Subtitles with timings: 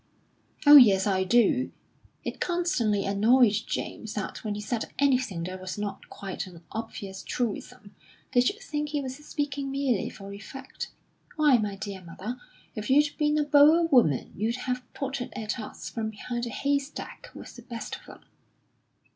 [0.65, 1.71] "Oh, yes, I do."
[2.23, 7.21] It constantly annoyed James that when he said anything that was not quite an obvious
[7.21, 7.93] truism,
[8.31, 10.89] they should think he was speaking merely for effect.
[11.35, 12.41] "Why, my dear mother,
[12.73, 17.29] if you'd been a Boer woman you'd have potted at us from behind a haystack
[17.35, 18.21] with the best of them."